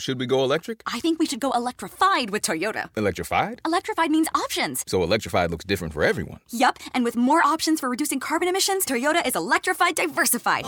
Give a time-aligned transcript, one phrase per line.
[0.00, 0.82] Should we go electric?
[0.86, 2.88] I think we should go electrified with Toyota.
[2.96, 3.60] Electrified?
[3.66, 4.84] Electrified means options.
[4.86, 6.38] So electrified looks different for everyone.
[6.50, 10.64] Yup, and with more options for reducing carbon emissions, Toyota is electrified diversified.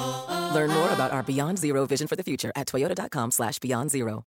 [0.53, 4.25] Learn more about our Beyond Zero vision for the future at toyota.com slash beyond zero.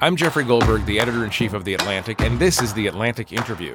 [0.00, 3.32] I'm Jeffrey Goldberg, the editor in chief of The Atlantic, and this is The Atlantic
[3.32, 3.74] Interview.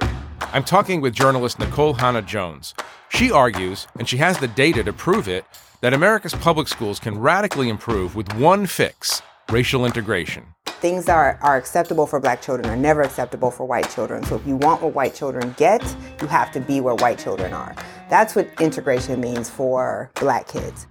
[0.54, 2.74] I'm talking with journalist Nikole Hannah-Jones.
[3.10, 5.44] She argues, and she has the data to prove it,
[5.82, 10.46] that America's public schools can radically improve with one fix racial integration.
[10.66, 14.24] Things that are, are acceptable for black children are never acceptable for white children.
[14.24, 15.84] So if you want what white children get,
[16.22, 17.76] you have to be where white children are.
[18.10, 20.88] That's what integration means for black kids.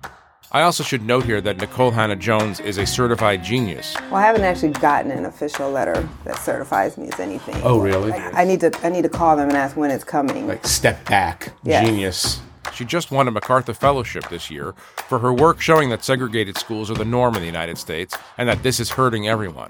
[0.53, 3.95] I also should note here that Nikole Hannah-Jones is a certified genius.
[4.11, 7.57] Well, I haven't actually gotten an official letter that certifies me as anything.
[7.63, 8.13] Oh, really?
[8.13, 10.47] I, I need to I need to call them and ask when it's coming.
[10.47, 11.85] Like step back, Yes.
[11.87, 12.41] genius.
[12.73, 14.75] She just won a MacArthur Fellowship this year
[15.09, 18.49] for her work showing that segregated schools are the norm in the United States and
[18.49, 19.69] that this is hurting everyone.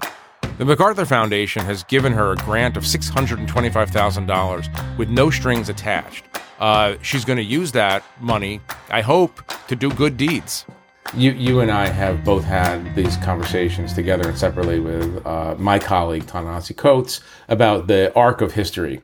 [0.57, 6.25] The MacArthur Foundation has given her a grant of $625,000 with no strings attached.
[6.59, 10.65] Uh, she's going to use that money, I hope, to do good deeds.
[11.13, 15.77] You, you and I have both had these conversations together and separately with uh, my
[15.77, 19.03] colleague, Ta-Nehisi Coates, about the arc of history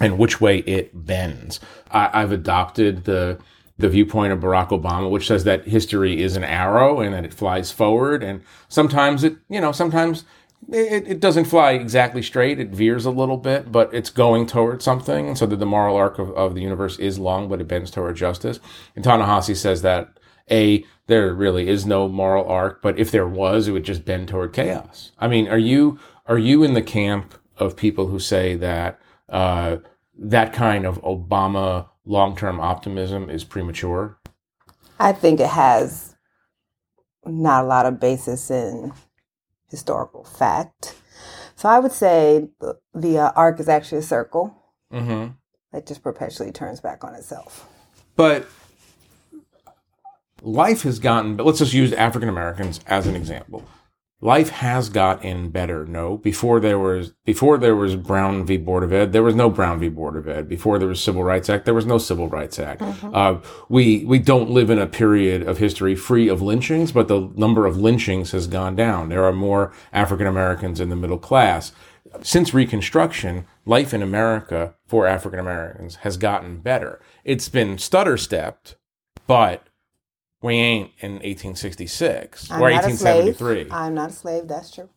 [0.00, 1.60] and which way it bends.
[1.92, 3.38] I, I've adopted the
[3.78, 7.32] the viewpoint of Barack Obama, which says that history is an arrow and that it
[7.32, 10.24] flies forward, and sometimes it, you know, sometimes
[10.70, 12.60] it, it doesn't fly exactly straight.
[12.60, 15.34] It veers a little bit, but it's going towards something.
[15.34, 18.16] So that the moral arc of, of the universe is long, but it bends toward
[18.16, 18.60] justice.
[18.94, 20.18] And Ta-Nehisi says that
[20.50, 24.28] a there really is no moral arc, but if there was, it would just bend
[24.28, 25.12] toward chaos.
[25.18, 29.78] I mean, are you are you in the camp of people who say that uh,
[30.18, 34.18] that kind of Obama long term optimism is premature?
[35.00, 36.14] I think it has
[37.24, 38.92] not a lot of basis in
[39.70, 40.94] historical fact.
[41.56, 44.54] So I would say the, the uh, arc is actually a circle
[44.92, 45.32] Mm-hmm.
[45.72, 47.68] that just perpetually turns back on itself.
[48.16, 48.48] But
[50.40, 53.62] life has gotten, but let's just use African Americans as an example.
[54.20, 55.86] Life has gotten better.
[55.86, 58.56] No, before there was before there was Brown v.
[58.56, 59.88] Board of Ed, there was no Brown v.
[59.88, 60.48] Board of Ed.
[60.48, 62.82] Before there was Civil Rights Act, there was no Civil Rights Act.
[62.82, 67.30] Uh, we we don't live in a period of history free of lynchings, but the
[67.36, 69.08] number of lynchings has gone down.
[69.08, 71.70] There are more African Americans in the middle class.
[72.20, 77.00] Since Reconstruction, life in America for African Americans has gotten better.
[77.22, 78.74] It's been stutter stepped,
[79.28, 79.67] but
[80.42, 83.36] we ain't in 1866 I'm or not a slave.
[83.36, 83.70] 1873.
[83.70, 84.48] I'm not a slave.
[84.48, 84.88] That's true.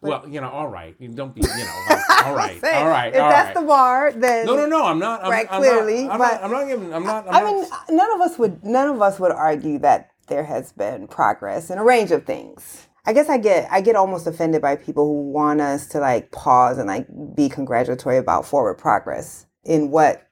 [0.00, 0.94] well, you know, all right.
[0.98, 3.62] You don't be, you know, like, all right, Saying, all right, If all that's right.
[3.62, 4.84] the bar, then no, no, no.
[4.86, 5.24] I'm not.
[5.24, 6.94] I'm, Right, I'm clearly, Not, I'm, but- not, I'm not giving.
[6.94, 7.28] I'm not.
[7.28, 10.44] I'm I not, mean, none of us would none of us would argue that there
[10.44, 12.86] has been progress in a range of things.
[13.06, 16.30] I guess I get I get almost offended by people who want us to like
[16.32, 20.27] pause and like be congratulatory about forward progress in what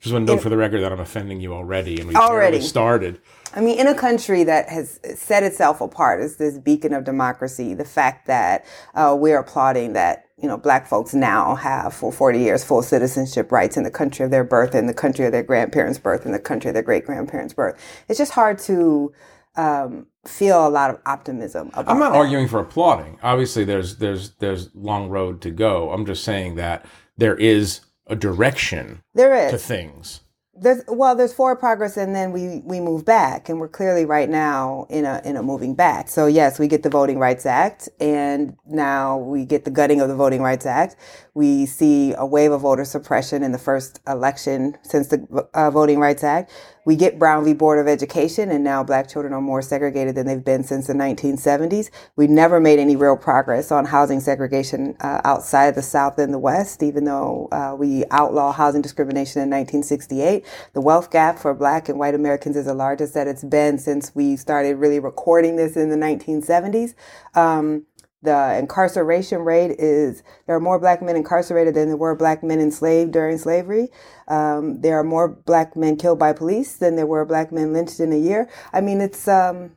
[0.00, 2.60] just want to note for the record that I'm offending you already, and we Already.
[2.62, 3.20] started.
[3.54, 7.74] I mean, in a country that has set itself apart as this beacon of democracy,
[7.74, 12.38] the fact that uh, we're applauding that you know black folks now have for 40
[12.38, 15.42] years full citizenship rights in the country of their birth, in the country of their
[15.42, 17.78] grandparents' birth, in the country of their great grandparents' birth.
[18.08, 19.12] It's just hard to
[19.56, 21.88] um, feel a lot of optimism about.
[21.88, 22.18] I'm not that.
[22.18, 23.18] arguing for applauding.
[23.22, 25.90] Obviously, there's there's there's long road to go.
[25.92, 26.86] I'm just saying that
[27.18, 29.64] there is a direction There to is.
[29.64, 30.20] things.
[30.52, 34.28] There's well, there's forward progress, and then we we move back, and we're clearly right
[34.28, 36.08] now in a in a moving back.
[36.08, 40.08] So yes, we get the Voting Rights Act, and now we get the gutting of
[40.08, 40.96] the Voting Rights Act.
[41.32, 45.98] We see a wave of voter suppression in the first election since the uh, Voting
[45.98, 46.50] Rights Act.
[46.84, 47.52] We get Brown v.
[47.52, 50.94] Board of Education, and now black children are more segregated than they've been since the
[50.94, 51.90] 1970s.
[52.16, 56.38] We never made any real progress on housing segregation uh, outside the South and the
[56.38, 60.44] West, even though uh, we outlaw housing discrimination in 1968.
[60.72, 64.14] The wealth gap for black and white Americans is the largest that it's been since
[64.14, 66.94] we started really recording this in the 1970s.
[67.34, 67.84] Um,
[68.22, 72.60] the incarceration rate is there are more black men incarcerated than there were black men
[72.60, 73.88] enslaved during slavery.
[74.28, 77.98] Um, there are more black men killed by police than there were black men lynched
[78.00, 78.48] in a year.
[78.72, 79.72] I mean, it's um,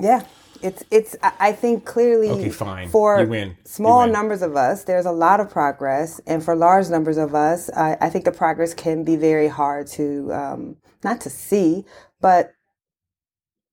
[0.00, 0.24] yeah,
[0.62, 1.16] it's it's.
[1.22, 2.88] I think clearly Okay, fine.
[2.90, 3.56] for win.
[3.64, 7.70] Small numbers of us, there's a lot of progress, and for large numbers of us,
[7.70, 11.84] I, I think the progress can be very hard to um, not to see,
[12.20, 12.52] but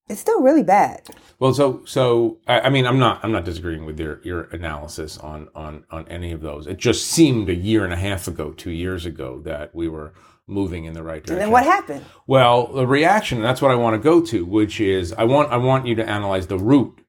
[0.08, 1.02] it's still really bad.
[1.38, 5.18] Well, so so I, I mean, I'm not I'm not disagreeing with your your analysis
[5.18, 6.66] on on on any of those.
[6.66, 10.12] It just seemed a year and a half ago, two years ago, that we were
[10.46, 11.34] moving in the right direction.
[11.34, 12.04] And then what happened?
[12.26, 15.50] Well, the reaction, and that's what I want to go to, which is I want
[15.50, 17.00] I want you to analyze the root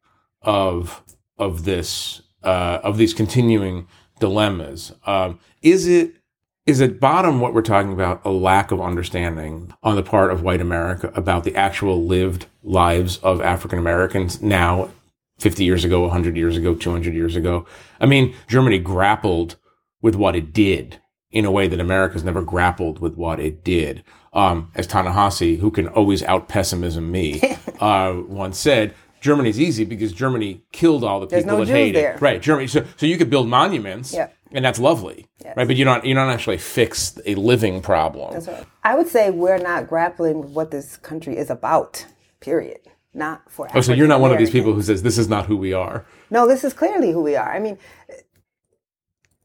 [0.41, 1.03] of
[1.37, 3.87] of this uh, of these continuing
[4.19, 4.93] dilemmas.
[5.05, 6.14] Um, is it
[6.65, 10.41] is at bottom what we're talking about a lack of understanding on the part of
[10.41, 14.89] white America about the actual lived lives of African Americans now,
[15.39, 17.65] 50 years ago, 100 years ago, 200 years ago?
[17.99, 19.57] I mean, Germany grappled
[20.01, 24.03] with what it did in a way that America's never grappled with what it did.
[24.33, 27.41] Um, as Ta-Nehisi, who can always out pessimism me,
[27.79, 31.95] uh, once said, Germany's easy because Germany killed all the people no that Jews hated.
[31.95, 32.17] there.
[32.19, 32.67] Right, Germany.
[32.67, 34.29] So, so you could build monuments, Yeah.
[34.51, 35.67] And that's lovely, right?
[35.67, 38.33] But you don't you don't actually fix a living problem.
[38.33, 38.65] That's right.
[38.83, 42.05] I would say we're not grappling with what this country is about.
[42.39, 42.79] Period.
[43.13, 43.67] Not for.
[43.73, 45.73] Oh, so you're not one of these people who says this is not who we
[45.73, 46.05] are.
[46.29, 47.49] No, this is clearly who we are.
[47.49, 47.77] I mean,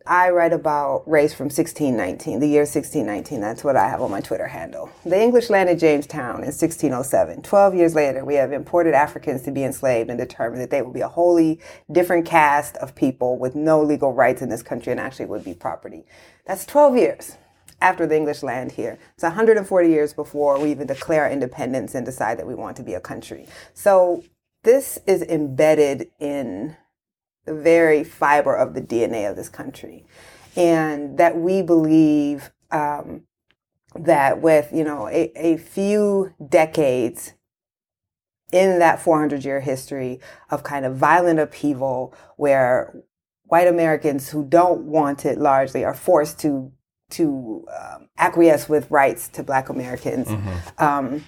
[0.07, 3.41] I write about race from 1619, the year 1619.
[3.41, 4.91] That's what I have on my Twitter handle.
[5.05, 7.43] The English landed Jamestown in 1607.
[7.43, 10.93] Twelve years later, we have imported Africans to be enslaved and determined that they will
[10.93, 11.61] be a wholly
[11.93, 15.55] different caste of people with no legal rights in this country and actually would be
[15.55, 16.07] property.
[16.47, 17.37] That's 12 years
[17.83, 18.99] after the English land here.
[19.15, 22.83] It's 140 years before we even declare our independence and decide that we want to
[22.83, 23.47] be a country.
[23.75, 24.25] So
[24.63, 26.77] this is embedded in
[27.45, 30.05] the very fiber of the DNA of this country.
[30.57, 33.23] And that we believe um,
[33.95, 37.35] that with, you know, a, a few decades
[38.53, 40.21] in that 400 year history
[40.51, 42.95] of kind of violent upheaval where
[43.45, 46.73] white Americans who don't want it largely are forced to
[47.11, 50.29] to um, acquiesce with rights to black Americans.
[50.79, 51.25] Um,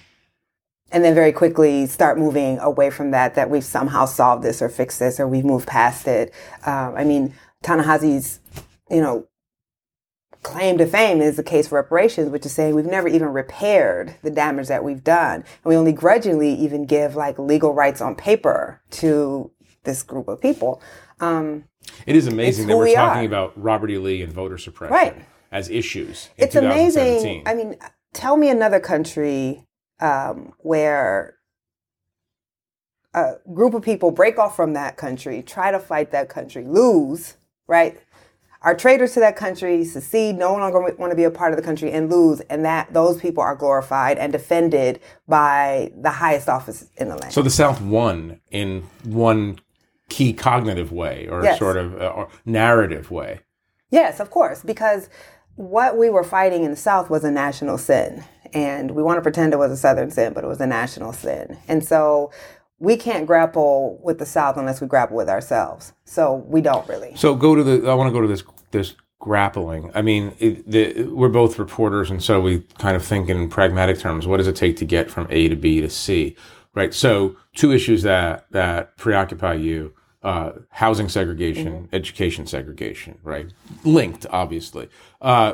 [0.93, 4.69] and then very quickly start moving away from that, that we've somehow solved this or
[4.69, 6.31] fixed this or we've moved past it.
[6.65, 8.39] Um, I mean, Ta-Nehisi's,
[8.89, 9.27] you know,
[10.43, 14.15] claim to fame is the case for reparations, which is saying we've never even repaired
[14.23, 15.35] the damage that we've done.
[15.35, 19.51] And we only grudgingly even give like legal rights on paper to
[19.85, 20.81] this group of people.
[21.19, 21.65] Um,
[22.05, 23.25] It is amazing that we're we talking are.
[23.25, 23.97] about Robert E.
[23.97, 25.15] Lee and voter suppression Right.
[25.51, 26.29] as issues.
[26.37, 27.43] In it's amazing.
[27.45, 27.77] I mean,
[28.13, 29.65] tell me another country
[30.03, 31.37] um, where
[33.13, 37.37] a group of people break off from that country, try to fight that country, lose,
[37.67, 37.99] right?
[38.61, 41.63] Are traitors to that country, secede, no longer want to be a part of the
[41.63, 46.87] country, and lose, and that those people are glorified and defended by the highest office
[46.97, 47.33] in the land.
[47.33, 49.59] So the South won in one
[50.09, 51.59] key cognitive way, or Yes.
[51.59, 53.39] sort of uh, or narrative way.
[53.89, 55.09] Yes, of course, because
[55.55, 58.23] what we were fighting in the South was a national sin.
[58.53, 61.13] And we want to pretend it was a Southern sin, but it was a national
[61.13, 61.57] sin.
[61.67, 62.31] And so
[62.79, 65.93] we can't grapple with the South unless we grapple with ourselves.
[66.05, 67.15] So we don't really.
[67.15, 67.89] So go to the.
[67.89, 69.89] I want to go to this this grappling.
[69.95, 73.99] I mean, it, the, we're both reporters, and so we kind of think in pragmatic
[73.99, 74.27] terms.
[74.27, 76.35] What does it take to get from A to B to C?
[76.75, 76.93] Right.
[76.93, 83.17] So two issues that that preoccupy you: uh, housing segregation, education segregation.
[83.23, 83.53] Right.
[83.85, 84.89] Linked, obviously.
[85.21, 85.53] Uh,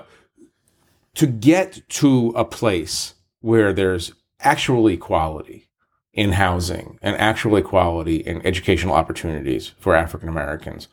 [1.16, 5.68] to get to a place where there's actual equality
[6.14, 10.88] in housing and actual equality in educational opportunities for African Americans,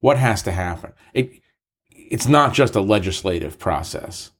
[0.00, 0.92] what has to happen?
[1.14, 1.30] It,
[1.90, 4.30] it's not just a legislative process.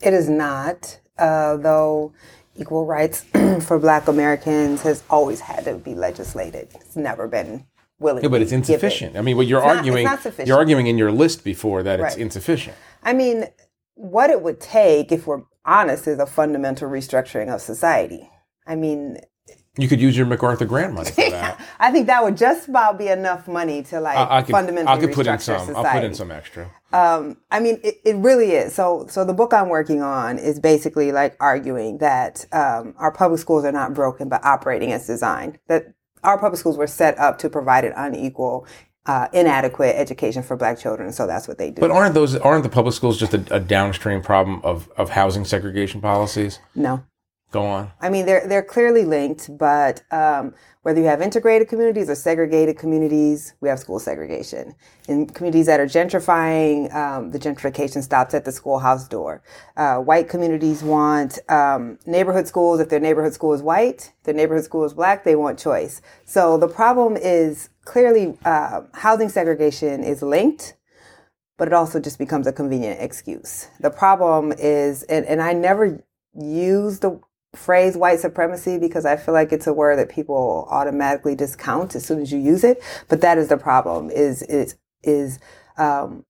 [0.00, 2.12] It is not, uh, though
[2.56, 3.24] equal rights
[3.66, 6.68] for Black Americans has always had to be legislated.
[6.74, 7.66] It's never been
[7.98, 8.22] willing.
[8.22, 9.16] Yeah, but it's insufficient.
[9.16, 10.48] I mean, what you're It's not- arguing, not sufficient.
[10.48, 12.76] you're arguing in your list before that it's insufficient.
[13.02, 13.44] I mean,
[13.98, 18.30] what it would take, if we're honest, is a fundamental restructuring of society.
[18.66, 19.18] I mean,
[19.76, 21.60] You could use your MacArthur grant money for that.
[21.80, 24.96] I think that would just about be enough money to like I, I could, fundamentally
[24.96, 25.66] I could put in some.
[25.66, 25.88] society.
[25.88, 26.70] I'll put in some extra.
[26.92, 28.72] Um, I mean, it, it really is.
[28.72, 33.40] So, so the book I'm working on is basically like arguing that um, our public
[33.40, 35.58] schools are not broken, but operating as designed.
[35.66, 38.66] That our public schools were set up to provide an unequal,
[39.08, 41.12] uh, inadequate education for Black children.
[41.12, 41.80] So that's what they do.
[41.80, 45.44] But aren't those aren't the public schools just a, a downstream problem of, of housing
[45.44, 46.60] segregation policies?
[46.76, 47.02] no,
[47.50, 47.90] Go on.
[48.00, 52.78] I mean, they're they're clearly linked, but um, whether you have integrated communities or segregated
[52.78, 54.74] communities, we have school segregation.
[55.08, 59.42] In communities that are gentrifying, um, the gentrification stops at the schoolhouse door.
[59.76, 62.80] Uh, white communities want um, neighborhood schools.
[62.80, 66.00] If their neighborhood school is white, their neighborhood school is black, they want choice.
[66.24, 70.74] So the problem is clearly uh, housing segregation is linked
[71.58, 73.66] but it also just becomes a convenient excuse.
[73.80, 76.02] The problem is, and, and I never
[76.34, 77.20] use the
[77.54, 82.04] phrase white supremacy because I feel like it's a word that people automatically discount as
[82.04, 82.82] soon as you use it.
[83.08, 84.10] But that is the problem.
[84.10, 85.38] Is is is
[85.76, 86.24] um,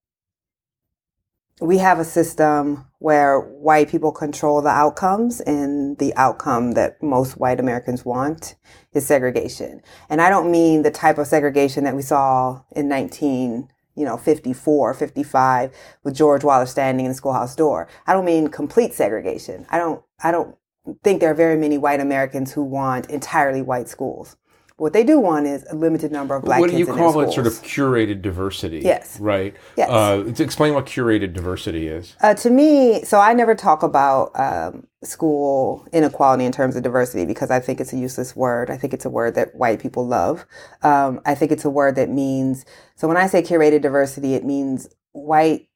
[1.61, 7.37] we have a system where white people control the outcomes and the outcome that most
[7.37, 8.55] white Americans want
[8.93, 9.83] is segregation.
[10.09, 14.17] And I don't mean the type of segregation that we saw in 19 you know
[14.17, 15.73] 54 55
[16.05, 17.89] with George Wallace standing in the schoolhouse door.
[18.07, 19.67] I don't mean complete segregation.
[19.71, 20.57] I don't I don't
[21.03, 24.37] think there are very many white Americans who want entirely white schools.
[24.79, 27.33] What they do want is a limited number of black what do you call it?
[27.33, 28.79] Sort of curated diversity.
[28.79, 29.19] Yes.
[29.19, 29.57] Right.
[29.77, 29.91] Yes.
[29.91, 32.15] Uh, to explain what curated diversity is.
[32.21, 37.27] Uh, to me, so I never talk about um, school inequality in terms of diversity
[37.27, 38.71] because I think it's a useless word.
[38.71, 40.47] I think it's a word that white people love.
[40.85, 42.65] Um, I think it's a word that means,
[42.95, 45.68] so when I say curated diversity, it means white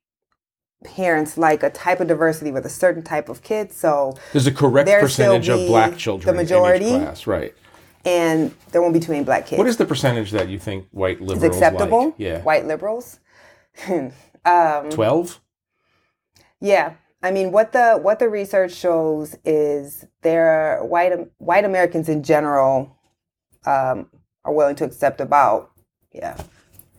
[0.84, 3.76] parents like a type of diversity with a certain type of kids.
[3.76, 6.88] So, There's a correct percentage of black the children majority.
[6.88, 7.26] in each class.
[7.26, 7.54] Right.
[8.04, 9.58] and there won't be too many black kids.
[9.58, 12.06] What is the percentage that you think white liberals is acceptable?
[12.06, 12.14] like?
[12.18, 12.42] Yeah.
[12.42, 13.20] White liberals?
[13.88, 15.40] um, Twelve.
[16.60, 16.94] Yeah.
[17.22, 20.46] I mean, what the what the research shows is there
[20.80, 22.96] are white white Americans in general
[23.64, 24.08] um,
[24.44, 25.70] are willing to accept about
[26.12, 26.36] yeah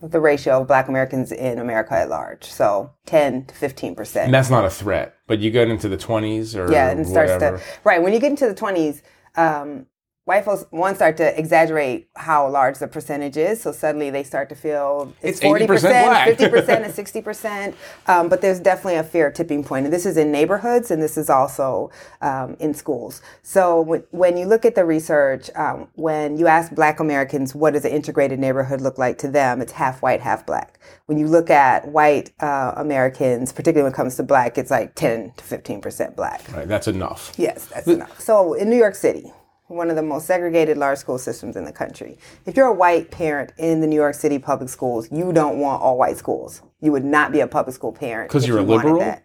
[0.08, 2.44] the ratio of Black Americans in America at large.
[2.44, 4.26] So ten to fifteen percent.
[4.26, 7.06] And that's not a threat, but you get into the twenties or Yeah, and it
[7.06, 7.58] starts whatever.
[7.58, 9.02] to right when you get into the twenties.
[9.36, 9.86] Um,
[10.24, 14.48] white folks one start to exaggerate how large the percentage is, so suddenly they start
[14.48, 17.76] to feel It's it's forty 80% fifty percent, and sixty percent.
[18.06, 21.18] Um, but there's definitely a fair tipping point, and this is in neighborhoods, and this
[21.18, 21.90] is also
[22.22, 23.20] um, in schools.
[23.42, 27.74] So when, when you look at the research, um, when you ask Black Americans what
[27.74, 30.78] does an integrated neighborhood look like to them, it's half white, half black.
[31.06, 34.94] When you look at white uh, Americans, particularly when it comes to black, it's like
[34.94, 36.50] ten to fifteen percent black.
[36.52, 36.66] Right.
[36.66, 37.32] That's enough.
[37.36, 38.18] Yes, that's enough.
[38.20, 39.30] So in New York City,
[39.68, 43.10] one of the most segregated large school systems in the country, if you're a white
[43.10, 46.62] parent in the New York City public schools, you don't want all white schools.
[46.80, 49.00] You would not be a public school parent because you're a you wanted liberal?
[49.00, 49.24] that.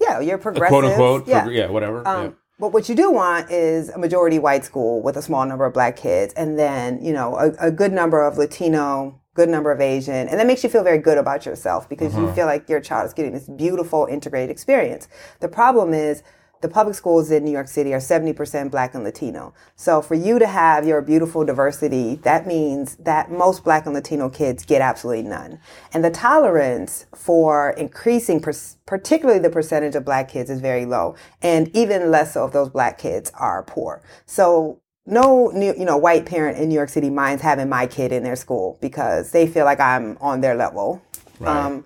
[0.00, 0.68] Yeah, you're A progressive.
[0.70, 1.28] quote unquote.
[1.28, 1.42] Yeah.
[1.42, 2.06] prog- yeah whatever.
[2.06, 2.30] Um, yeah.
[2.60, 5.72] But what you do want is a majority white school with a small number of
[5.74, 9.80] black kids, and then you know a, a good number of Latino, good number of
[9.80, 12.26] Asian, and that makes you feel very good about yourself because Uh-huh.
[12.26, 15.06] you feel like your child is getting this beautiful integrated experience.
[15.38, 16.24] The problem is
[16.60, 19.54] the public schools in New York City are 70% black and Latino.
[19.76, 24.28] So for you to have your beautiful diversity, that means that most black and Latino
[24.28, 25.60] kids get absolutely none.
[25.92, 28.52] And the tolerance for increasing, per-
[28.86, 31.14] particularly the percentage of black kids, is very low.
[31.42, 34.02] And even less so if those black kids are poor.
[34.26, 38.12] So no new, you know, white parent in New York City minds having my kid
[38.12, 41.02] in their school because they feel like I'm on their level.
[41.46, 41.84] Um,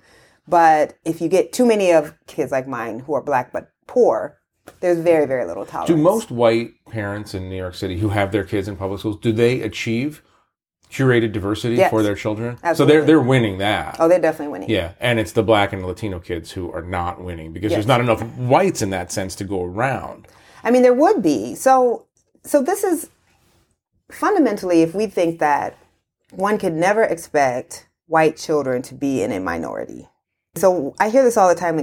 [0.48, 4.38] but if you get too many of kids like mine who are black but poor,
[4.80, 5.88] there's very, very little tolerance.
[5.88, 9.18] Do most white parents in New York City who have their kids in public schools
[9.20, 10.22] do they achieve
[10.90, 11.90] curated diversity Yes.
[11.90, 12.58] for their children?
[12.74, 13.96] So they're they're winning that.
[13.98, 14.70] Oh, they're definitely winning.
[14.70, 17.78] Yeah, and it's the black and Latino kids who are not winning because Yes.
[17.78, 20.28] there's not enough whites in that sense to go around.
[20.62, 21.54] I mean, there would be.
[21.54, 22.06] So,
[22.44, 23.08] so this is
[24.10, 25.76] fundamentally, if we think that
[26.30, 30.08] one could never expect white children to be in a minority.
[30.54, 31.78] So I hear this all the time.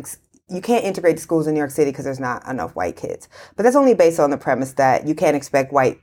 [0.49, 3.29] You can't integrate schools in New York City because there's not enough white kids.
[3.55, 5.99] But that's only based on the premise that you can't expect white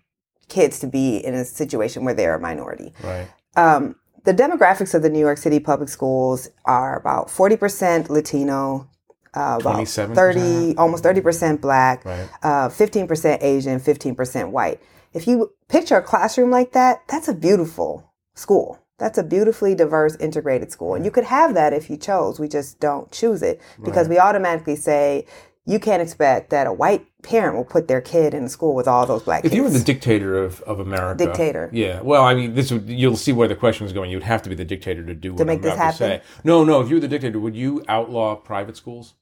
[0.48, 2.92] kids to be in a situation where they're a minority.
[3.02, 3.28] Right.
[3.56, 8.88] Um, the demographics of the New York City public schools are about 40% Latino,
[9.34, 10.14] uh, about 27%?
[10.14, 12.28] 30, almost 30% black, Right.
[12.42, 14.80] uh, 15% Asian, 15% white.
[15.12, 18.78] If you picture a classroom like that, that's a beautiful school.
[18.98, 20.94] That's a beautifully diverse, integrated school.
[20.94, 22.40] And you could have that if you chose.
[22.40, 25.26] We just don't choose it because we automatically say
[25.66, 28.86] you can't expect that a white parent will put their kid in a school with
[28.86, 29.52] all those black If kids.
[29.52, 31.68] If you were the dictator of, of America, Dictator.
[31.72, 32.00] yeah.
[32.00, 34.10] Well, I mean, this would you'll see where the question is going.
[34.10, 36.22] You'd have to be the dictator to do what make I'm this to say.
[36.44, 36.80] No, no.
[36.80, 39.14] If you were the dictator, would you outlaw private schools?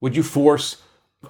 [0.00, 0.80] Would you force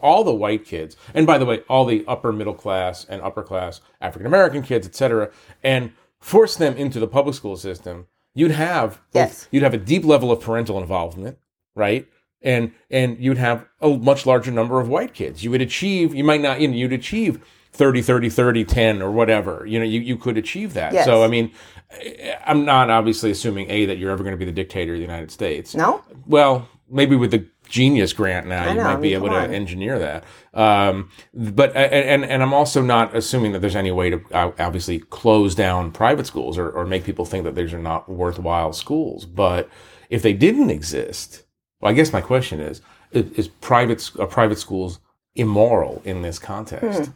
[0.01, 3.43] all the white kids, and by the way, all the upper middle class and upper
[3.43, 5.31] class African American kids, etc.,
[5.65, 8.07] and force them into the public school system?
[8.35, 9.49] You'd have Yes.
[9.51, 11.39] You'd have a deep level of parental involvement,
[11.75, 12.07] right?
[12.43, 15.45] And and you'd have a much larger number of white kids.
[15.45, 16.15] You would achieve.
[16.15, 16.61] You might not.
[16.61, 19.65] You know, you'd achieve 30, 30, 30, 10 or whatever.
[19.67, 20.93] You know, you, you could achieve that.
[20.93, 21.05] Yes.
[21.05, 21.53] So I mean,
[22.01, 24.99] eh, I'm not obviously assuming a that you're ever going to be the dictator of
[24.99, 25.75] the United States.
[25.75, 26.03] no?
[26.27, 29.37] Well, maybe with the Genius Grant now, you know, might I be mean, able to
[29.37, 29.55] on.
[29.55, 30.25] engineer that.
[30.53, 34.99] Um, but and and I'm also not assuming that there's any way to uh, obviously
[34.99, 39.25] close down private schools or, or make people think that these are not worthwhile schools.
[39.25, 39.71] But
[40.11, 41.45] if they didn't exist,
[41.81, 44.99] well, I guess my question is: Is, is private are private schools
[45.37, 47.07] immoral in this context?
[47.07, 47.13] Hmm.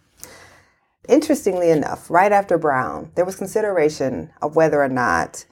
[1.09, 5.45] Interestingly enough, right after Brown, there was consideration of whether or not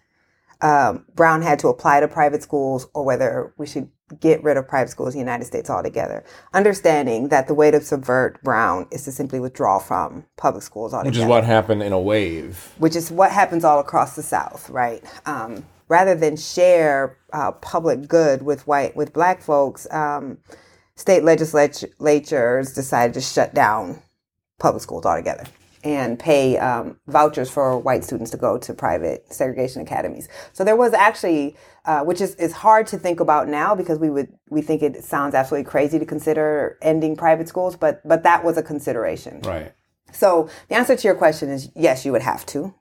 [0.62, 3.90] um, Brown had to apply to private schools or whether we should
[4.20, 7.80] get rid of private schools in the United States altogether, understanding that the way to
[7.80, 11.10] subvert Brown is to simply withdraw from public schools altogether.
[11.10, 12.72] Which is what happened in a wave.
[12.78, 15.02] Which is what happens all across the South, right?
[15.26, 20.38] Um, rather than share uh, public good with white with black folks, um,
[20.96, 24.02] state legislatures decided to shut down
[24.58, 25.44] public schools altogether
[25.84, 30.28] and pay um, vouchers for white students to go to private segregation academies.
[30.52, 34.10] So there was actually, uh, which is, is hard to think about now because we
[34.10, 38.44] would we think it sounds absolutely crazy to consider ending private schools, but but that
[38.44, 39.40] was a consideration.
[39.42, 39.72] Right.
[40.12, 42.74] So the answer to your question is yes, you would have to.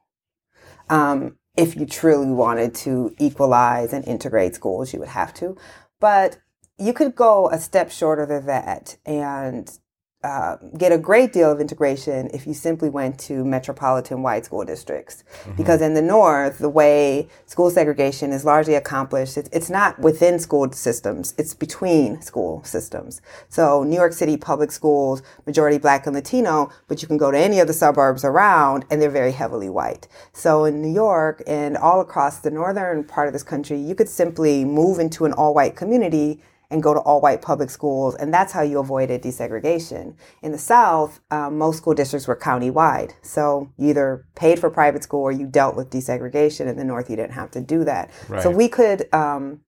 [0.89, 5.57] Um, if you truly wanted to equalize and integrate schools, you would have to.
[5.99, 6.39] But
[6.77, 9.79] you could go a step shorter than that and
[10.23, 14.63] uh, get a great deal of integration if you simply went to metropolitan white school
[14.63, 15.23] districts.
[15.23, 15.55] Mm-hmm.
[15.55, 20.37] Because in the North, the way school segregation is largely accomplished, it's, it's, not within
[20.37, 23.21] school systems, it's between school systems.
[23.49, 27.37] So New York City public schools, majority black and Latino, but you can go to
[27.37, 30.07] any of the suburbs around and they're very heavily white.
[30.33, 34.09] So in New York and all across the northern part of this country, you could
[34.09, 38.15] simply move into an all white community and go to all white public schools.
[38.15, 40.15] And that's how you avoided desegregation.
[40.41, 43.13] In the South, um, most school districts were county wide.
[43.21, 46.67] So you either paid for private school or you dealt with desegregation.
[46.67, 48.09] In the North, you didn't have to do that.
[48.27, 48.41] Right.
[48.41, 49.13] So we could.
[49.13, 49.61] Um,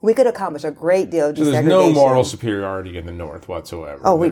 [0.00, 1.44] we could accomplish a great deal of desegregation.
[1.44, 4.02] So there's no moral superiority in the North whatsoever.
[4.04, 4.30] Oh, we,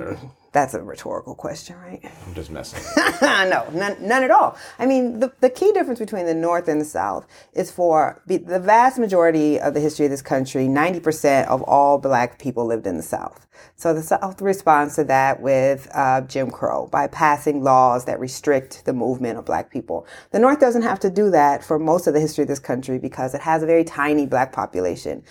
[0.53, 2.05] that's a rhetorical question, right?
[2.27, 2.83] I'm just messing.
[3.23, 4.57] no, none, none at all.
[4.79, 8.39] I mean, the, the key difference between the North and the South is for the
[8.39, 12.99] vast majority of the history of this country, 90% of all black people lived in
[12.99, 13.47] the South.
[13.77, 18.85] So the South responds to that with uh, Jim Crow by passing laws that restrict
[18.85, 20.07] the movement of black people.
[20.33, 22.99] The North doesn't have to do that for most of the history of this country
[22.99, 25.25] because it has a very tiny black population.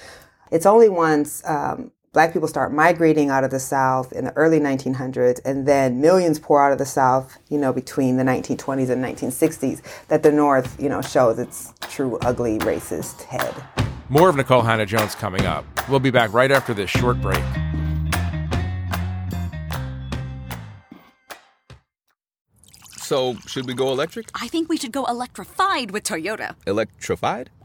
[0.52, 4.60] It's only once um, black people start migrating out of the South in the early
[4.60, 9.04] 1900s, and then millions pour out of the South, you know, between the 1920s and
[9.04, 13.54] 1960s, that the North, you know, shows its true ugly racist head.
[14.10, 15.64] More of Nikole Hannah-Jones coming up.
[15.88, 17.42] We'll be back right after this short break.
[22.98, 24.30] So, should we go electric?
[24.36, 26.56] I think we should go electrified with Toyota.
[26.68, 27.50] Electrified?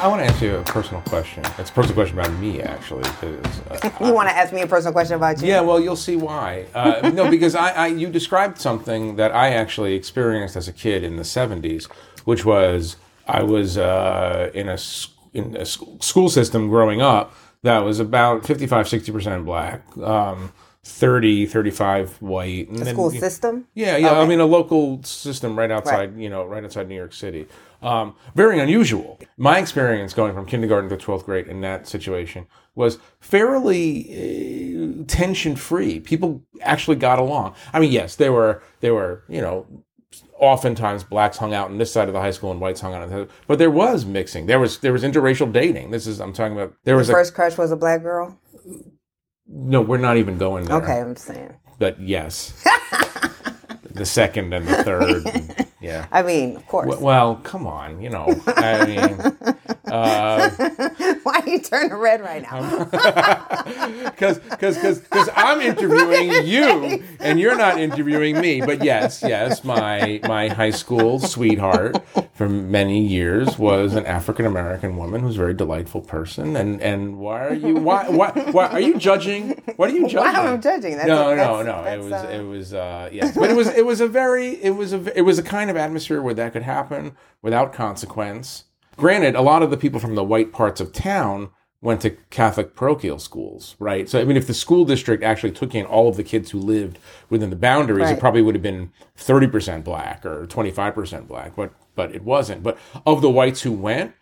[0.00, 1.44] I want to ask you a personal question.
[1.58, 3.02] It's a personal question about me, actually.
[3.04, 5.48] Uh, you want to ask me a personal question about you?
[5.48, 6.66] Yeah, well, you'll see why.
[6.72, 11.02] Uh, no, because I, I, you described something that I actually experienced as a kid
[11.02, 11.86] in the '70s,
[12.24, 14.78] which was I was uh, in a
[15.34, 19.82] in a school system growing up that was about 55, 60 percent black.
[19.98, 20.52] Um,
[20.88, 22.68] 30, 35 white.
[22.68, 23.66] And then, school system?
[23.74, 24.10] Yeah, yeah.
[24.10, 24.20] Okay.
[24.20, 26.22] I mean, a local system right outside, right.
[26.22, 27.46] you know, right outside New York City.
[27.82, 29.20] Um, very unusual.
[29.36, 35.56] My experience going from kindergarten to 12th grade in that situation was fairly uh, tension
[35.56, 36.00] free.
[36.00, 37.54] People actually got along.
[37.72, 39.66] I mean, yes, there were, there were, you know,
[40.38, 43.02] oftentimes blacks hung out on this side of the high school and whites hung out
[43.02, 43.28] on the other.
[43.46, 44.46] But there was mixing.
[44.46, 45.90] There was, there was interracial dating.
[45.90, 48.38] This is, I'm talking about, there the was first a, crush was a black girl?
[49.48, 50.76] No, we're not even going there.
[50.76, 51.54] Okay, I'm saying.
[51.78, 52.52] But yes.
[53.90, 55.66] the second and the third.
[55.80, 56.06] yeah.
[56.10, 56.86] I mean, of course.
[56.86, 58.26] W- well, come on, you know.
[58.46, 59.20] I mean,
[59.86, 60.50] uh,
[61.22, 62.84] why are you turning red right now?
[64.04, 68.60] Because because I'm interviewing you and you're not interviewing me.
[68.60, 71.96] But yes, yes, my my high school sweetheart
[72.34, 76.56] for many years was an African American woman who's a very delightful person.
[76.56, 79.50] And and why are you why why, why are you judging?
[79.76, 80.32] What are you judging?
[80.32, 80.96] Why am judging?
[80.96, 81.84] That's no, a, no, no.
[81.84, 82.30] It was uh...
[82.32, 85.22] it was uh, yes, but it was it was a very it was a it
[85.22, 88.64] was a kind of atmosphere where that could happen without consequence.
[88.96, 91.50] Granted, a lot of the people from the white parts of town
[91.80, 94.08] went to Catholic parochial schools, right?
[94.08, 96.58] So, I mean, if the school district actually took in all of the kids who
[96.58, 96.98] lived
[97.30, 98.16] within the boundaries, right.
[98.16, 102.64] it probably would have been 30% black or 25% black, but, but it wasn't.
[102.64, 104.14] But of the whites who went,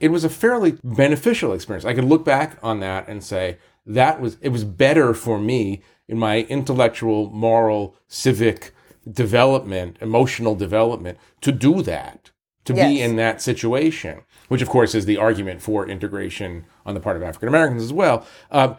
[0.00, 1.84] it was a fairly beneficial experience.
[1.84, 5.82] I could look back on that and say, that was, it was better for me
[6.08, 8.72] in my intellectual, moral, civic
[9.10, 12.30] development, emotional development to do that
[12.64, 12.88] to Yes.
[12.88, 17.16] be in that situation, which of course is the argument for integration on the part
[17.16, 18.24] of African Americans as well.
[18.50, 18.74] Uh,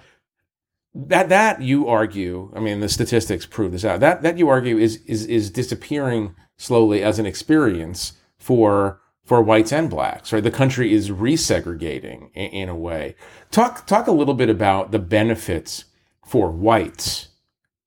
[0.95, 3.99] that that you argue, I mean, the statistics prove this out.
[3.99, 9.73] That that you argue is is is disappearing slowly as an experience for for whites
[9.73, 10.31] and blacks.
[10.31, 13.15] Right, the country is resegregating in, in a way.
[13.51, 15.85] Talk talk a little bit about the benefits
[16.25, 17.29] for whites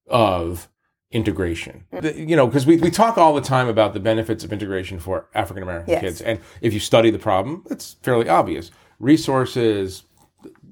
[0.09, 0.69] of
[1.11, 1.85] integration.
[1.91, 4.99] The- you know, because we, we talk all the time about the benefits of integration
[4.99, 6.01] for African American Yes.
[6.01, 6.21] kids.
[6.21, 8.71] And if you study the problem, it's fairly obvious.
[8.99, 10.05] Resources,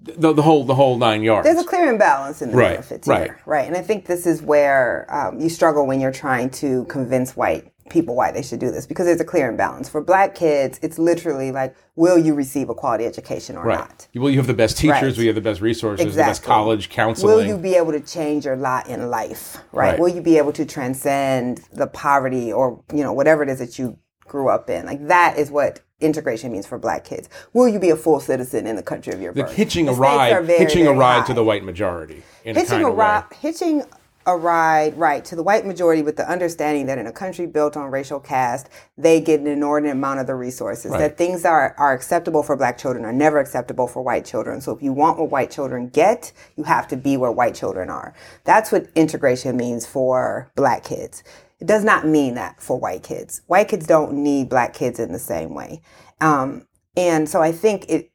[0.03, 1.47] the, the whole the whole nine yards.
[1.47, 3.25] There's a clear imbalance in the Right, benefits right.
[3.25, 3.67] here, right?
[3.67, 7.73] And I think this is where um, you struggle when you're trying to convince white
[7.91, 9.89] people why they should do this because there's a clear imbalance.
[9.89, 13.79] For black kids, it's literally like, will you receive a quality education or right.
[13.79, 14.09] not?
[14.15, 15.19] Will you have the best teachers, Right.
[15.19, 17.37] we have the best resources, the best college counseling.
[17.37, 19.91] Will you be able to change your lot in life, right?
[19.91, 19.99] Right.
[19.99, 23.79] Will you be able to transcend the poverty or, you know, whatever it is that
[23.79, 24.87] you grew up in?
[24.87, 27.29] Like that is what integration means for black kids.
[27.53, 29.55] Will you be a full citizen in the country of your the birth?
[29.55, 31.27] hitching The a ride, very, hitching a ride high.
[31.27, 33.83] to the white majority in a hitching a ride, hitching
[34.27, 37.77] a ride right to the white majority with the understanding that in a country built
[37.77, 40.93] on racial caste, they get an inordinate amount of the resources.
[40.93, 40.99] Right.
[40.99, 44.61] That things are, are acceptable for black children are never acceptable for white children.
[44.61, 47.91] So if you want what white children get, you have to be where white children
[47.91, 48.15] are.
[48.45, 51.23] That's what integration means for black kids.
[51.61, 53.43] It does not mean that for white kids.
[53.47, 55.83] White kids don't need black kids in the same way.
[56.21, 58.11] Um, and so I think it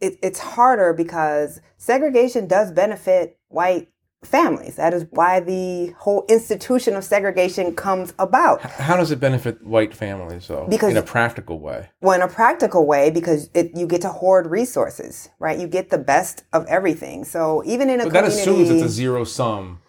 [0.00, 3.88] it, it's harder because segregation does benefit white
[4.26, 4.76] families.
[4.76, 8.60] That is why the whole institution of segregation comes about.
[8.62, 11.90] How does it benefit white families, though, Because- in a practical way?
[12.02, 15.58] Well, in a practical way, because it, you get to hoard resources, right?
[15.58, 17.24] You get the best of everything.
[17.24, 19.80] So even in a But that assumes it's a zero sum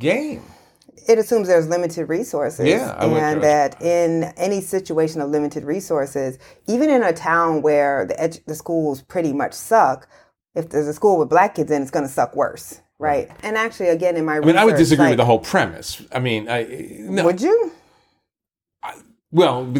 [0.00, 0.42] game.
[1.08, 2.66] it assumes there's limited resources.
[2.66, 8.14] Yeah, and that in any situation of limited resources, even in a town where the
[8.14, 10.08] edu- the schools pretty much suck,
[10.54, 13.30] if there's a school with black kids in, it's going to suck worse, right?
[13.42, 16.02] And actually, again, in my I mean, I would disagree like- with the whole premise.
[16.12, 16.64] I mean, I
[17.00, 17.72] no, Would you?
[19.30, 19.72] well,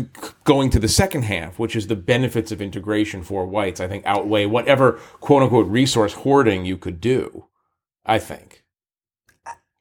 [0.44, 4.04] going to the second half, which is the benefits of integration for whites, I think
[4.06, 7.46] outweigh whatever quote unquote resource hoarding you could do.
[8.04, 8.64] I think.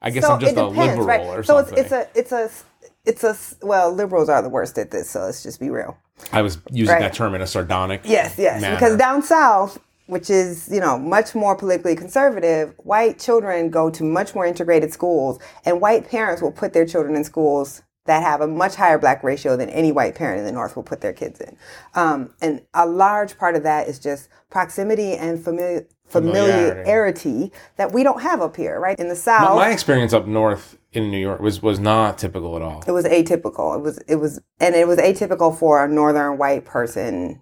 [0.00, 1.20] I guess so I'm just it a depends, liberal right?
[1.38, 1.78] or so something.
[1.78, 5.10] it's it's a it's a it's a well, liberals are the worst at this.
[5.10, 5.96] So let's just be real.
[6.32, 7.00] I was using Right.
[7.00, 8.02] that term in a sardonic.
[8.04, 8.60] Yes, yes.
[8.60, 8.76] manner.
[8.76, 9.78] Because down south,
[10.12, 14.92] which is, you know, much more politically conservative, white children go to much more integrated
[14.92, 18.98] schools and white parents will put their children in schools that have a much higher
[18.98, 21.56] black ratio than any white parent in the north will put their kids in.
[21.94, 26.82] Um, and a large part of that is just proximity and famili- Familiarity.
[26.82, 28.98] familiarity that we don't have up here, right?
[28.98, 32.54] In the My, south, my experience up north in New York was was not typical
[32.56, 32.82] at all.
[32.86, 33.76] it was atypical.
[33.76, 37.40] It was it was and it was atypical for a northern white person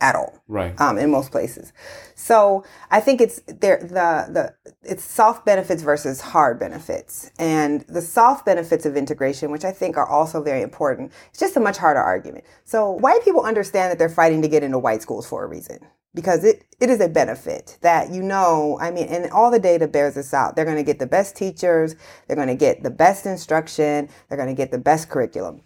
[0.00, 0.42] at all.
[0.46, 0.78] Right.
[0.80, 1.72] Um, in most places.
[2.14, 7.30] So I think it's there the the it's soft benefits versus hard benefits.
[7.38, 11.56] And the soft benefits of integration, which I think are also very important, it's just
[11.56, 12.44] a much harder argument.
[12.64, 15.78] So white people understand that they're fighting to get into white schools for a reason.
[16.14, 19.86] Because it, it is a benefit that you know, I mean, and all the data
[19.86, 20.56] bears this out.
[20.56, 21.94] They're going to get the best teachers,
[22.26, 25.60] they're going to get the best instruction, they're going to get the best curriculum.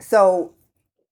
[0.00, 0.52] So,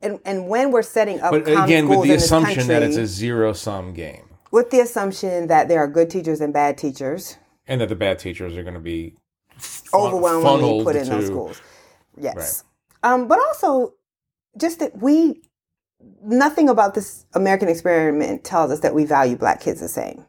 [0.00, 3.52] and, and when we're setting up, But again, with the assumption that it's a zero
[3.52, 7.88] sum game with the assumption that there are good teachers and bad teachers, and that
[7.88, 9.14] the bad teachers are going to be
[9.58, 11.60] fun- overwhelmingly funneled put in those schools.
[12.18, 12.64] Yes.
[13.02, 13.94] Um, but also,
[14.58, 15.42] just that we,
[16.22, 20.24] nothing about this American experiment tells us that we value black kids the same.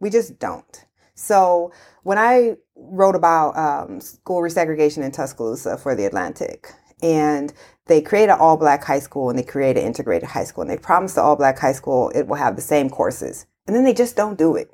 [0.00, 0.86] We just don't.
[1.14, 7.52] So when I wrote about um, school resegregation in Tuscaloosa for the Atlantic, and
[7.86, 10.70] they create an all black high school and they create an integrated high school, and
[10.70, 13.84] they promise the all black high school it will have the same courses, and then
[13.84, 14.70] they just don't do it.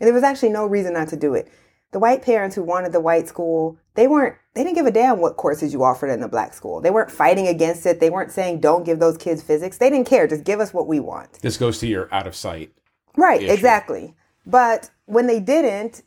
[0.00, 1.50] And there was actually no reason not to do it.
[1.92, 5.20] The white parents who wanted the white school, they weren't, they didn't give a damn
[5.20, 6.80] what courses you offered in the black school.
[6.80, 8.00] They weren't fighting against it.
[8.00, 9.78] They weren't saying, don't give those kids physics.
[9.78, 10.26] They didn't care.
[10.26, 11.34] Just give us what we want.
[11.34, 12.72] This goes to your out of sight.
[13.16, 13.52] Right, issue.
[13.52, 14.14] exactly.
[14.44, 16.02] But when they didn't,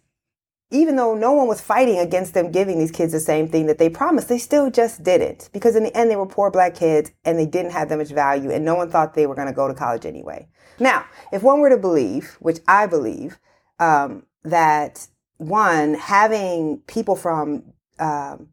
[0.69, 3.77] even though no one was fighting against them giving these kids the same thing that
[3.77, 5.49] they promised, they still just didn't.
[5.53, 8.09] Because in the end, they were poor black kids and they didn't have that much
[8.09, 10.47] value, and no one thought they were going to go to college anyway.
[10.79, 13.39] Now, if one were to believe, which I believe,
[13.79, 18.49] um, that one, having people from um,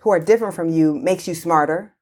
[0.00, 1.94] who are different from you makes you smarter,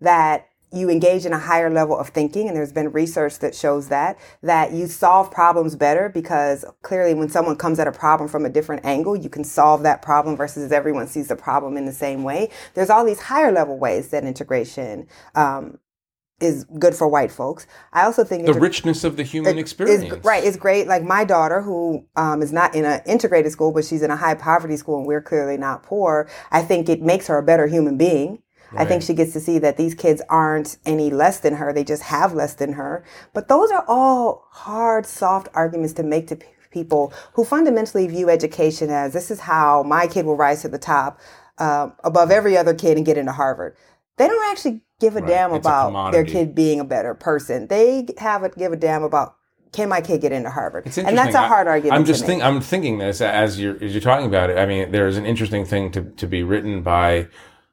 [0.00, 3.88] that you engage in a higher level of thinking and there's been research that shows
[3.88, 8.44] that that you solve problems better because clearly when someone comes at a problem from
[8.44, 11.92] a different angle you can solve that problem versus everyone sees the problem in the
[11.92, 15.78] same way there's all these higher level ways that integration um,
[16.38, 17.66] is good for white folks.
[17.94, 20.22] I also think The inter- richness of the human is- experience.
[20.22, 20.44] right.
[20.44, 20.86] It's great.
[20.86, 24.16] Like my daughter, who um, is not in an integrated school, but she's in a
[24.16, 26.28] high poverty school, and we're clearly not poor.
[26.50, 28.42] I think it makes her a better human being.
[28.74, 31.84] I think she gets to see that these kids aren't any less than her; they
[31.84, 33.04] just have less than her.
[33.32, 38.28] But those are all hard, soft arguments to make to p- people who fundamentally view
[38.28, 41.20] education as this is how my kid will rise to the top
[41.58, 43.76] uh, above every other kid and get into Harvard.
[44.18, 45.28] They don't actually give a Right.
[45.28, 47.66] damn It's a about their kid being a better person.
[47.68, 49.36] They have a give a damn about
[49.72, 50.86] can my kid get into Harvard?
[50.86, 51.98] It's and that's a hard argument.
[51.98, 54.58] I'm just think I'm thinking this as you're as you're talking about it.
[54.58, 57.28] I mean, there's an interesting thing to to be written by,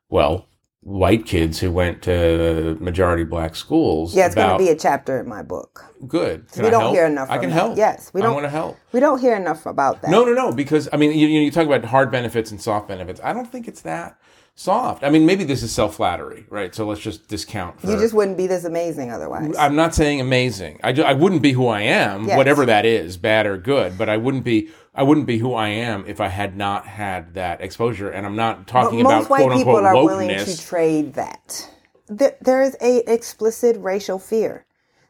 [0.10, 0.48] well,
[0.84, 4.16] white kids who went to majority black schools.
[4.16, 5.86] Yeah, it's going to be a chapter in my book.
[6.08, 6.52] good.
[6.52, 6.94] Can we I don't help?
[6.96, 7.56] hear enough I can that.
[7.56, 7.78] help.
[7.78, 8.78] Yes, we don't- want to help.
[8.92, 10.12] We don't hear enough about that.
[10.12, 10.52] No, no, no.
[10.52, 13.22] Because I mean, you, you talk about hard benefits and soft benefits.
[13.24, 14.20] I don't think it's that
[14.56, 15.04] soft.
[15.04, 16.76] I mean, maybe this is self flattery, right?
[16.76, 17.80] So let's just discount.
[17.80, 19.56] For, you just wouldn't be this amazing otherwise.
[19.58, 20.80] I'm not saying amazing.
[20.84, 22.38] I, I wouldn't be who I am, Yes.
[22.38, 23.98] whatever that is, bad or good.
[23.98, 27.34] But I wouldn't be I wouldn't be who I am if I had not had
[27.34, 28.10] that exposure.
[28.10, 31.70] And I'm not talking but talking most white people are willing to trade that.
[32.08, 34.66] There, there is a explicit racial fear.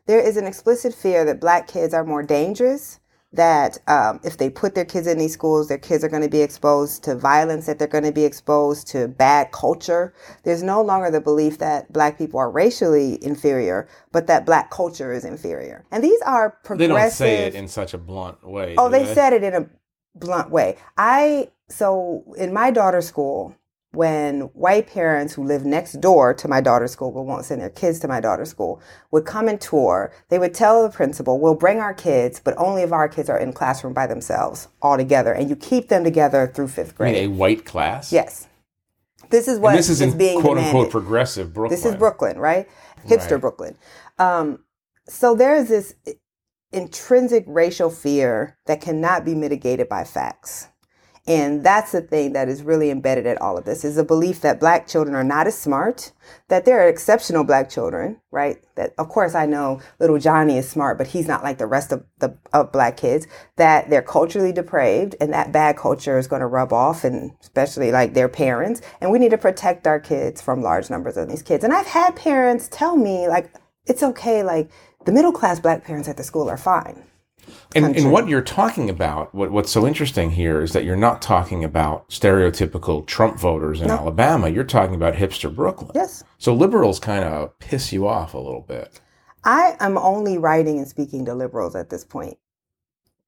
[0.06, 3.00] There is an explicit fear that black kids are more dangerous.
[3.34, 6.30] That um, if they put their kids in these schools, their kids are going to
[6.30, 7.66] be exposed to violence.
[7.66, 10.14] That they're going to be exposed to bad culture.
[10.44, 15.12] There's no longer the belief that black people are racially inferior, but that black culture
[15.12, 15.84] is inferior.
[15.92, 16.78] And these are progressive.
[16.78, 18.76] they don't say it in such a blunt way.
[18.78, 19.68] Oh, do they said it in a
[20.16, 20.78] blunt way.
[20.98, 23.56] I so in my daughter's school,
[23.94, 27.70] when white parents who live next door to my daughter's school but won't send their
[27.70, 31.56] kids to my daughter's school would come and tour, they would tell the principal, "We'll
[31.56, 35.32] bring our kids, but only if our kids are in classroom by themselves, all together,
[35.34, 38.12] and you keep them together through fifth grade." a white class.
[38.12, 38.48] yes,
[39.30, 40.76] this is And what this is in being quote demanded.
[40.76, 41.78] unquote progressive Brooklyn.
[41.80, 42.68] This is Brooklyn, right?
[43.08, 43.42] Hipster Right.
[43.42, 43.78] Brooklyn.
[44.20, 44.60] Um,
[45.08, 45.96] so there is this
[46.72, 50.68] intrinsic racial fear that cannot be mitigated by facts.
[51.26, 54.42] And that's the thing that is really embedded at all of this is a belief
[54.42, 56.12] that black children are not as smart,
[56.50, 58.58] that there are exceptional black children, right?
[58.76, 61.94] That of course I know little Johnny is smart, but he's not like the rest
[61.94, 66.42] of the of black kids, that they're culturally depraved and that bad culture is going
[66.42, 68.82] to rub off and especially like their parents.
[69.00, 71.64] And we need to protect our kids from large numbers of these kids.
[71.64, 73.50] And I've had parents tell me like
[73.86, 74.70] it's okay, like
[75.06, 77.06] the middle class black parents at the school are fine.
[77.76, 81.22] And, and what you're talking about, what, what's so interesting here is that you're not
[81.22, 84.50] talking about stereotypical Trump voters in Alabama.
[84.50, 85.92] You're talking about hipster Brooklyn.
[85.96, 86.24] Yes.
[86.38, 89.02] So liberals kind of piss you off a little bit.
[89.44, 92.38] I am only writing and speaking to liberals at this point.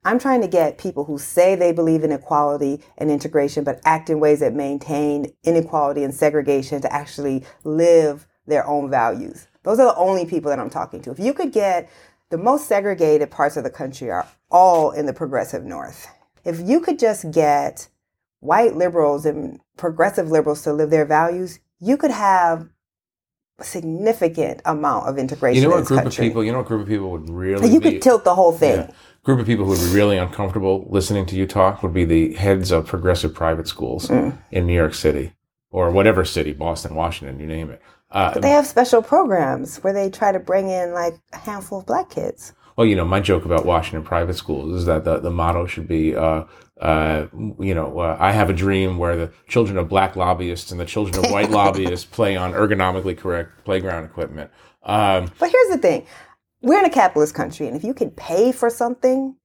[0.06, 4.10] I'm trying to get people who say they believe in equality and integration, but act
[4.12, 9.48] in ways that maintain inequality and segregation to actually live their own values.
[9.64, 11.12] Those are the only people that I'm talking to.
[11.12, 11.90] If you could get
[12.30, 16.08] the most segregated parts of the country are all in the progressive North.
[16.44, 17.88] If you could just get
[18.40, 22.70] white liberals and progressive liberals to live their values, you could have
[23.60, 25.62] a significant amount of integration.
[25.62, 26.26] You know in what this group country.
[26.26, 26.44] of people?
[26.44, 28.76] You know what group of people would really You be, could tilt the whole thing.
[28.82, 28.92] yeah,
[29.24, 32.34] group of people who would be really uncomfortable listening to you talk would be the
[32.34, 34.38] heads of progressive private schools Mm.
[34.52, 35.34] in New York City
[35.72, 37.82] or whatever city, Boston, Washington, you name it.
[38.16, 41.86] Uh, They have special programs where they try to bring in like a handful of
[41.86, 42.54] black kids.
[42.78, 45.88] Well, you know, my joke about Washington private schools is that the, the motto should
[45.88, 46.44] be, uh,
[46.82, 47.28] uh,
[47.60, 50.86] you know, uh, I have a dream where the children of black lobbyists and the
[50.86, 54.50] children of white lobbyists play on ergonomically correct playground equipment.
[54.84, 56.06] Um, But here's the thing
[56.62, 59.36] we're in a capitalist country, and if you can pay for something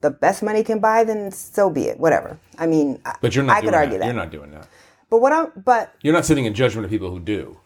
[0.00, 2.00] the best money can buy, then so be it.
[2.00, 2.38] Whatever.
[2.58, 4.06] I mean, but you're not I could argue that.
[4.06, 4.66] You're not doing that.
[5.10, 7.58] But what I'm, but You're not sitting in judgment of people who do.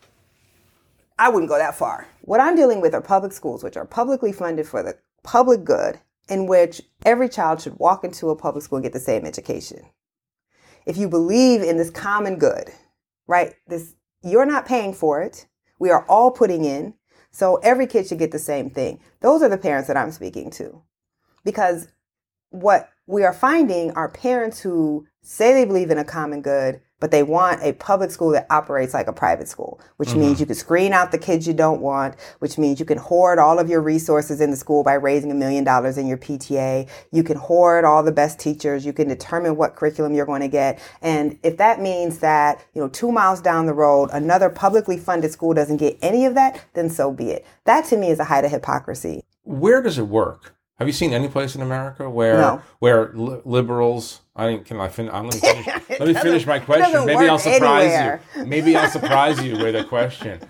[1.18, 2.09] I wouldn't go that far.
[2.22, 6.00] What I'm dealing with are public schools, which are publicly funded for the public good,
[6.29, 9.85] in which every child should walk into a public school and get the same education.
[10.87, 12.70] If you believe in this common good,
[13.27, 13.55] right?
[13.66, 15.46] This you're not paying for it.
[15.79, 16.94] We are all putting in.
[17.31, 19.00] So every kid should get the same thing.
[19.20, 20.83] Those are the parents that I'm speaking to.
[21.44, 21.88] Because
[22.50, 27.11] what we are finding are parents who say they believe in a common good, but
[27.11, 30.21] they want a public school that operates like a private school, which mm-hmm.
[30.21, 33.38] means you can screen out the kids you don't want, which means you can hoard
[33.38, 36.88] all of your resources in the school by raising a million dollars in your PTA.
[37.12, 38.87] You can hoard all the best teachers.
[38.87, 40.81] You can determine what curriculum you're going to get.
[41.03, 45.31] And if that means that, you know, two miles down the road, another publicly funded
[45.31, 47.45] school doesn't get any of that, then so be it.
[47.64, 49.25] That to me is a height of hypocrisy.
[49.43, 50.55] Where does it work?
[50.78, 52.62] Have you seen any place in America where No.
[52.80, 54.20] where li- liberals?
[54.34, 55.66] I mean, can I fin- I'm let me finish,
[56.00, 57.06] let me finish my question.
[57.06, 58.20] Maybe I'll surprise anywhere.
[58.37, 58.44] you.
[58.46, 60.40] Maybe I'll surprise you with a question.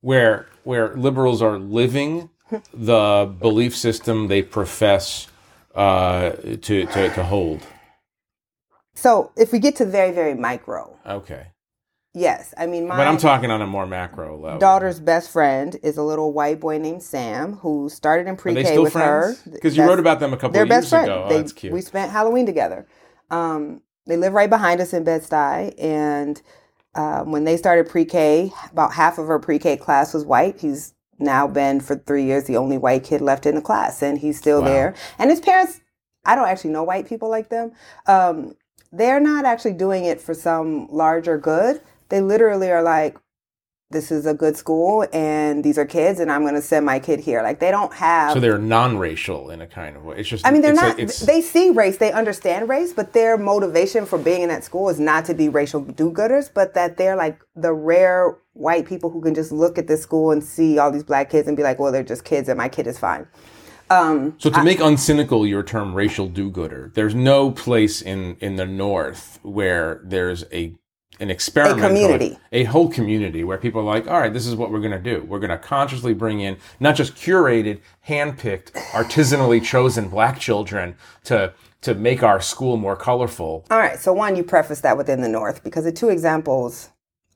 [0.00, 2.28] where where liberals are living
[2.74, 5.28] the belief system they profess
[5.74, 7.62] uh, to, to to hold.
[8.94, 11.46] So if we get to very, very micro, Okay,
[12.14, 12.54] yes.
[12.56, 14.58] I mean, my but I'm talking on a more macro level.
[14.58, 18.68] daughter's best friend is a little white boy named Sam who started in pre-K they
[18.68, 19.42] still with friends?
[19.42, 19.50] her.
[19.50, 21.06] Because you wrote about them a couple of years best friends.
[21.08, 21.24] ago.
[21.26, 21.72] Oh, They- that's cute.
[21.72, 22.86] We spent Halloween together.
[23.30, 26.40] Um, they live right behind us in Bed-Stuy, and
[26.94, 30.58] um, when they started pre-K, about half of her pre-K class was white.
[30.60, 34.18] He's now been for three years the only white kid left in the class, and
[34.18, 34.68] he's still Wow.
[34.68, 34.94] there.
[35.18, 35.80] And his parents,
[36.24, 37.72] I don't actually know white people like them.
[38.06, 38.54] Um,
[38.90, 41.82] they're not actually doing it for some larger good.
[42.08, 43.16] They literally are like,
[43.90, 46.98] this is a good school and these are kids and I'm going to send my
[46.98, 47.42] kid here.
[47.42, 50.16] Like they don't have so they're non-racial in a kind of way.
[50.18, 51.26] It's just I mean, they're it's a- not.
[51.26, 55.00] they see race, they understand race, but their motivation for being in that school is
[55.00, 59.34] not to be racial do-gooders, but that they're like the rare white people who can
[59.34, 61.90] just look at this school and see all these black kids and be like, "Well,
[61.90, 63.26] they're just kids, and my kid is fine."
[63.88, 68.66] Um, So to make uncynical your term racial do-gooder, there's no place in in the
[68.66, 70.74] North where there's a
[71.20, 72.38] an experiment, going- community.
[72.52, 74.98] a whole community where people are like, all right, this is what we're going to
[74.98, 75.24] do.
[75.26, 81.52] We're going to consciously bring in not just curated, handpicked, artisanally chosen black children to
[81.80, 83.64] to make our school more colorful.
[83.70, 83.98] all right.
[84.00, 86.90] So one, you preface that within the North because the two examples,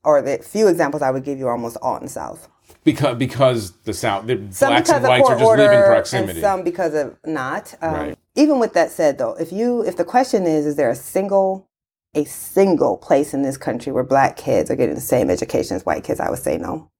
[0.04, 2.48] or the few examples I would give you, are almost all in the South.
[2.82, 6.40] Because because the South, the Some blacks and whites are just order, living and proximity.
[6.40, 7.74] some because of not.
[7.80, 8.18] Um, Right.
[8.34, 11.68] Even with that said, though, if you if the question is, is there a single
[12.14, 15.86] a single place in this country where black kids are getting the same education as
[15.86, 16.20] white kids?
[16.20, 16.90] I would say no,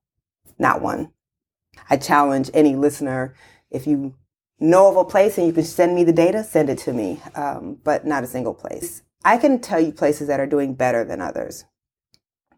[0.59, 1.12] not one.
[1.90, 3.35] I challenge any listener
[3.70, 4.14] if you
[4.61, 7.20] know of a place and you can send me the data, send it to me.
[7.35, 9.03] Um, but not a single place.
[9.25, 11.64] I can tell you places that are doing better than others.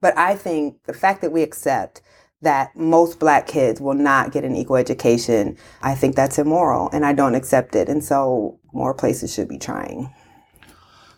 [0.01, 2.03] But I think the fact that we accept
[2.43, 7.05] that most black kids will not get an equal education, I think that's immoral and
[7.05, 7.89] I don't accept it.
[7.89, 10.15] And so more places should be trying.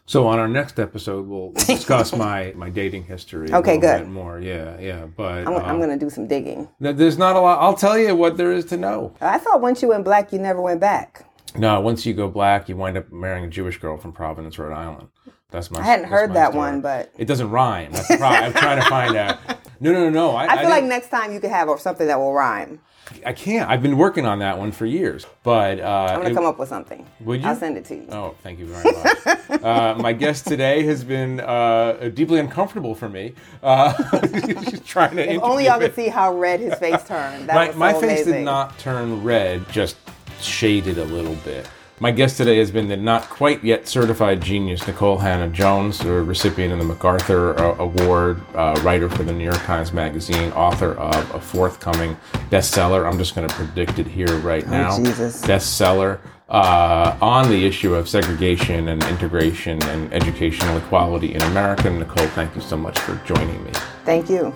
[0.08, 3.50] So on our next episode, we'll discuss my my dating history.
[3.50, 3.98] A Okay, little good.
[4.04, 5.06] Bit more, yeah, yeah.
[5.06, 6.68] But I'm, I'm um, going to do some digging.
[6.78, 7.58] there's not a lot.
[7.60, 9.14] I'll tell you what there is to know.
[9.20, 11.24] I thought once you went black, you never went back.
[11.56, 14.74] No, once you go black, you wind up marrying a Jewish girl from Providence, Rhode
[14.74, 15.08] Island.
[15.50, 15.80] That's my.
[15.80, 16.58] I hadn't heard that story.
[16.58, 17.92] one, but it doesn't rhyme.
[17.92, 18.44] That's the problem.
[18.44, 19.38] I'm trying to find out.
[19.78, 20.30] No, no, no, no.
[20.34, 22.80] I, I feel like next time you could have something that will rhyme.
[23.24, 23.70] I can't.
[23.70, 26.44] I've been working on that one for years, but uh, I'm going it- to come
[26.44, 27.06] up with something.
[27.20, 27.46] Would you?
[27.46, 28.06] I'll send it to you.
[28.10, 29.50] Oh, thank you very much.
[29.62, 33.34] uh, my guest today has been uh, deeply uncomfortable for me.
[33.62, 33.92] Uh,
[34.84, 37.48] trying to If only y'all could see how red his face turned.
[37.48, 39.96] That my, was so my face did not turn red, just
[40.40, 41.68] shaded a little bit.
[41.98, 46.74] My guest today has been the not quite yet certified genius Nikole Hannah-Jones, a recipient
[46.74, 51.34] of the MacArthur uh, Award, uh, writer for the New York Times Magazine, author of
[51.34, 52.14] a forthcoming
[52.50, 53.10] bestseller.
[53.10, 54.90] I'm just going to predict it here right now.
[54.92, 55.40] Oh, Jesus.
[55.40, 61.84] Bestseller uh, on the issue of segregation and integration and educational equality in America.
[61.84, 63.70] Nikole, thank you so much for joining me.
[64.04, 64.52] Thank you.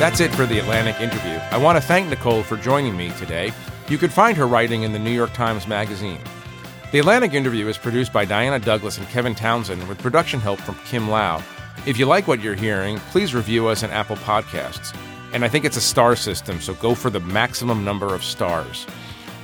[0.00, 1.38] That's it for the Atlantic interview.
[1.50, 3.52] I want to thank Nikole for joining me today.
[3.90, 6.22] You can find her writing in the New York Times Magazine.
[6.90, 10.76] The Atlantic interview is produced by Diana Douglas and Kevin Townsend with production help from
[10.86, 11.42] Kim Lau.
[11.84, 14.96] If you like what you're hearing, please review us on Apple Podcasts.
[15.34, 18.86] And I think it's a star system, so go for the maximum number of stars.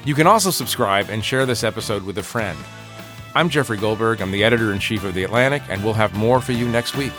[0.07, 2.59] You can also subscribe and share this episode with a friend.
[3.35, 4.23] I'm Jeffrey Goldberg.
[4.23, 6.97] I'm the editor in chief of The Atlantic, and we'll have more for you next
[6.97, 7.13] week.